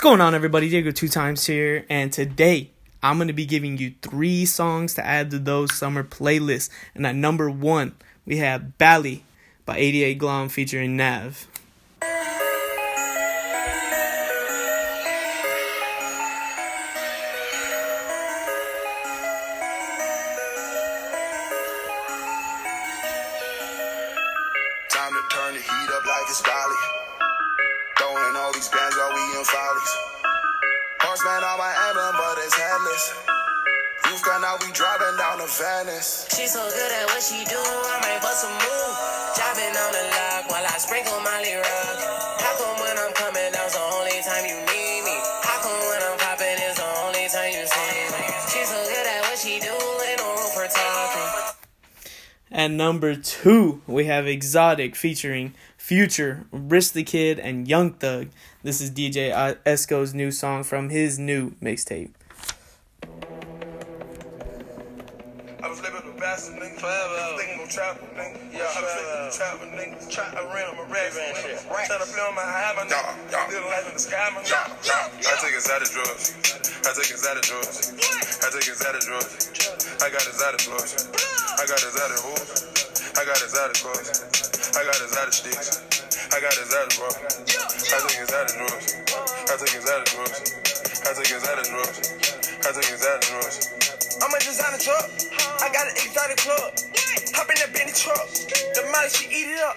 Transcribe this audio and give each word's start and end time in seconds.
What's 0.00 0.08
going 0.08 0.22
on, 0.22 0.34
everybody? 0.34 0.70
Diego 0.70 0.92
two 0.92 1.08
times 1.08 1.46
here, 1.46 1.84
and 1.90 2.10
today 2.10 2.70
I'm 3.02 3.18
gonna 3.18 3.34
be 3.34 3.44
giving 3.44 3.76
you 3.76 3.92
three 4.00 4.46
songs 4.46 4.94
to 4.94 5.04
add 5.04 5.30
to 5.30 5.38
those 5.38 5.74
summer 5.74 6.02
playlists. 6.02 6.70
And 6.94 7.06
at 7.06 7.14
number 7.14 7.50
one, 7.50 7.96
we 8.24 8.38
have 8.38 8.78
"Bali" 8.78 9.24
by 9.66 9.78
88GLAM 9.78 10.50
featuring 10.50 10.96
Nav. 10.96 11.46
Time 24.88 25.12
to 25.12 25.22
turn 25.28 25.52
the 25.52 25.60
heat 25.60 25.90
up 25.94 26.06
like 26.06 26.30
it's. 26.30 26.42
These 28.60 28.68
bands 28.68 28.94
while 28.94 29.08
we 29.16 29.24
in 29.40 29.44
follies. 29.48 29.92
Horseman 31.00 31.40
on 31.48 31.56
my 31.56 31.72
emblem, 31.88 32.12
but 32.12 32.36
it's 32.44 32.52
headless. 32.52 33.04
You've 34.04 34.20
out, 34.44 34.60
we 34.60 34.68
driving 34.76 35.16
down 35.16 35.40
to 35.40 35.48
Venice. 35.48 36.28
She 36.28 36.44
so 36.44 36.60
good 36.68 36.92
at 36.92 37.08
what 37.08 37.24
she 37.24 37.40
do, 37.48 37.56
I 37.56 37.96
might 38.04 38.20
bust 38.20 38.44
a 38.44 38.52
move. 38.52 38.92
Dropping 39.32 39.72
on 39.80 39.92
the 39.96 40.04
lock 40.12 40.52
while 40.52 40.66
I 40.68 40.76
sprinkle 40.76 41.24
Molly 41.24 41.56
Rock. 41.56 41.79
At 52.60 52.70
number 52.70 53.16
two, 53.16 53.80
we 53.86 54.04
have 54.04 54.26
Exotic 54.26 54.94
featuring 54.94 55.54
Future, 55.78 56.44
Rich 56.52 56.92
the 56.92 57.02
Kid, 57.02 57.38
and 57.38 57.66
Young 57.66 57.94
Thug. 57.94 58.28
This 58.62 58.82
is 58.82 58.90
DJ 58.90 59.32
Esco's 59.64 60.12
new 60.12 60.30
song 60.30 60.62
from 60.62 60.90
his 60.90 61.18
new 61.18 61.52
mixtape. 61.52 62.10
I 65.62 65.68
was 65.70 65.80
living 65.80 66.02
the 66.04 66.20
best 66.20 66.52
nigga 66.52 66.78
forever. 66.78 67.38
Thinking 67.38 67.56
no 67.56 67.66
trap, 67.66 67.98
nigga. 68.12 68.52
Yeah, 68.52 68.68
I 68.76 68.80
was 68.82 68.92
thinking 68.92 69.16
no 69.16 69.30
trap, 69.32 69.56
nigga. 69.64 70.10
Trap, 70.10 70.36
I 70.36 70.54
ran 70.54 70.68
on 70.68 70.76
my 70.76 70.82
rap, 70.92 71.12
nigga. 71.12 71.64
Trying 71.64 71.88
play 71.88 72.20
on 72.20 72.34
my 72.34 72.42
high, 72.42 72.74
my 72.76 72.82
nigga. 72.84 73.48
Live 73.48 73.64
life 73.64 73.86
in 73.88 73.94
the 73.94 73.98
sky, 73.98 74.28
my 74.34 74.42
nigga. 74.42 74.84
I 75.16 75.40
take 75.40 75.54
exotic 75.54 75.88
drugs. 75.88 76.69
I 76.80 76.92
take 76.96 77.12
exotic 77.12 77.44
drugs. 77.44 77.92
I 78.40 78.48
take 78.50 78.68
exotic 78.68 79.02
drugs. 79.04 79.52
I 80.00 80.08
got 80.08 80.24
exotic 80.24 80.60
drugs. 80.64 80.92
I 81.60 81.64
got 81.68 81.76
exotic 81.76 82.18
hoes. 82.24 82.70
I 83.20 83.24
got 83.28 83.36
exotic 83.36 83.76
clothes. 83.84 84.08
I 84.72 84.80
got 84.88 84.96
exotic 84.96 85.34
sticks. 85.34 85.84
I 86.32 86.40
got 86.40 86.56
exotic 86.56 86.96
bro. 86.96 87.08
I 87.12 87.96
take 88.00 88.16
exotic 88.22 88.54
drugs. 88.56 88.86
I 88.96 89.54
take 89.60 89.74
exotic 89.76 90.08
drugs. 90.08 90.38
I 91.04 91.10
take 91.12 91.32
exotic 91.36 91.66
drugs. 91.68 91.96
I 92.64 92.70
take 92.72 92.90
exotic 92.96 93.24
drugs. 93.28 93.56
I'm 94.24 94.32
a 94.32 94.38
designer 94.40 94.80
truck. 94.80 95.04
I 95.60 95.68
got 95.68 95.84
an 95.84 95.96
exotic 96.00 96.38
club. 96.38 96.70
Hop 97.36 97.48
in 97.50 97.56
that 97.60 97.70
Bentley 97.76 97.92
truck. 97.92 98.24
The 98.72 98.88
molly, 98.88 99.10
she 99.12 99.28
eat 99.28 99.52
it 99.52 99.60
up. 99.68 99.76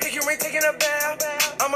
Pick 0.00 0.14
your 0.14 0.26
ring, 0.26 0.38
taking 0.38 0.62
a 0.62 0.72
bath. 0.72 1.58
I'm 1.60 1.69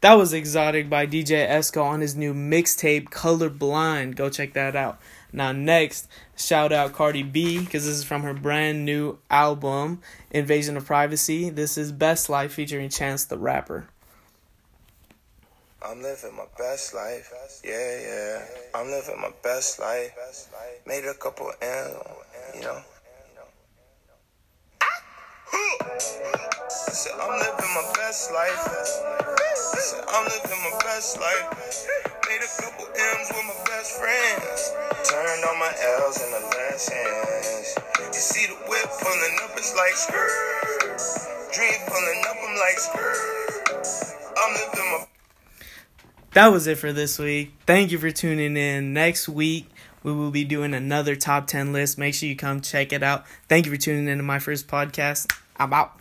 That 0.00 0.14
was 0.14 0.32
Exotic 0.32 0.88
by 0.88 1.06
DJ 1.06 1.46
Esco 1.46 1.84
on 1.84 2.00
his 2.00 2.16
new 2.16 2.32
mixtape 2.32 3.10
Kolorblind. 3.10 4.16
Go 4.16 4.30
check 4.30 4.54
that 4.54 4.74
out. 4.74 4.98
Now, 5.30 5.52
next, 5.52 6.08
shout 6.38 6.72
out 6.72 6.94
Cardi 6.94 7.22
B 7.22 7.58
because 7.58 7.84
this 7.84 7.96
is 7.96 8.04
from 8.04 8.22
her 8.22 8.32
brand 8.32 8.86
new 8.86 9.18
album, 9.30 10.00
Invasion 10.30 10.78
of 10.78 10.86
Privacy. 10.86 11.50
This 11.50 11.76
is 11.76 11.92
Best 11.92 12.30
Life 12.30 12.54
featuring 12.54 12.88
Chance 12.88 13.26
the 13.26 13.36
Rapper. 13.36 13.88
I'm 15.82 16.00
living 16.02 16.34
my 16.34 16.46
best 16.56 16.94
life. 16.94 17.30
Yeah, 17.62 18.00
yeah. 18.00 18.44
I'm 18.74 18.86
living 18.86 19.20
my 19.20 19.32
best 19.42 19.80
life. 19.80 20.12
Made 20.86 21.04
a 21.04 21.14
couple 21.14 21.52
M, 21.60 21.90
you 22.54 22.62
know. 22.62 22.80
Best 28.10 28.32
life. 28.32 28.66
I'm 30.08 30.24
living 30.24 30.62
my 30.64 30.78
best 30.82 31.20
life. 31.20 31.46
Made 32.26 32.42
a 32.42 32.50
couple 32.60 32.86
M's 32.86 33.28
with 33.30 33.46
my 33.46 33.54
best 33.70 34.00
friends. 34.00 34.74
Turned 35.08 35.44
all 35.44 35.54
my 35.54 35.72
L's. 36.02 36.18
You 37.98 38.12
see 38.12 38.46
the 38.46 38.56
whip 38.68 38.90
pulling 39.00 39.36
up, 39.44 39.50
it's 39.56 39.76
like 39.76 39.94
skirt. 39.94 41.52
Dream 41.54 41.80
pulling 41.86 42.22
up, 42.28 42.36
I'm 42.48 42.56
like 42.58 42.78
skirt. 42.80 44.34
I'm 44.36 44.54
living 44.54 44.90
my 44.90 45.06
That 46.32 46.48
was 46.48 46.66
it 46.66 46.78
for 46.78 46.92
this 46.92 47.16
week. 47.16 47.52
Thank 47.64 47.92
you 47.92 47.98
for 47.98 48.10
tuning 48.10 48.56
in. 48.56 48.92
Next 48.92 49.28
week, 49.28 49.70
we 50.02 50.12
will 50.12 50.32
be 50.32 50.42
doing 50.42 50.74
another 50.74 51.14
top 51.14 51.46
10 51.46 51.72
list. 51.72 51.96
Make 51.96 52.14
sure 52.14 52.28
you 52.28 52.34
come 52.34 52.60
check 52.60 52.92
it 52.92 53.04
out. 53.04 53.24
Thank 53.48 53.66
you 53.66 53.72
for 53.72 53.78
tuning 53.78 54.08
in 54.08 54.18
to 54.18 54.24
my 54.24 54.40
first 54.40 54.66
podcast. 54.66 55.32
I'm 55.56 55.72
out. 55.72 55.92